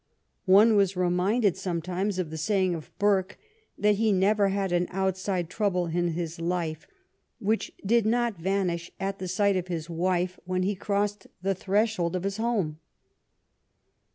One 0.47 0.75
was 0.75 0.97
reminded 0.97 1.55
sometimes 1.55 2.17
of 2.17 2.31
the 2.31 2.37
saying 2.39 2.73
of 2.73 2.89
Burke, 2.97 3.37
that 3.77 3.97
he 3.97 4.11
never 4.11 4.47
had 4.47 4.71
an 4.71 4.87
outside 4.89 5.47
trouble 5.47 5.85
in 5.85 6.13
his 6.13 6.39
life 6.41 6.87
which 7.37 7.71
did 7.85 8.07
not 8.07 8.33
vanish 8.35 8.91
at 8.99 9.19
the 9.19 9.27
sight 9.27 9.53
THE 9.53 9.53
STORY 9.59 9.59
OF 9.59 9.65
GLADSTONE'S 9.65 9.89
LIFE 9.89 9.89
of 9.89 9.93
his 9.93 10.01
wife 10.01 10.39
when 10.45 10.63
he 10.63 10.75
crossed 10.75 11.27
the 11.43 11.53
threshold 11.53 12.15
of 12.15 12.23
his 12.23 12.37
home. 12.37 12.79